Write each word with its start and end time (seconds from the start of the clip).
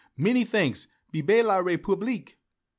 "Many 0.17 0.45
thanks. 0.45 0.87
Vive 1.13 1.43
la 1.45 1.59
République!" 1.61 2.37